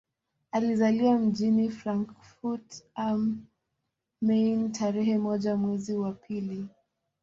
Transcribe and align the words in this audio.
Alizaliwa 0.51 1.17
mjini 1.19 1.69
Frankfurt 1.69 2.83
am 2.95 3.45
Main 4.21 4.71
tarehe 4.71 5.17
moja 5.17 5.55
mwezi 5.55 5.95
wa 5.95 6.13
pili 6.13 6.65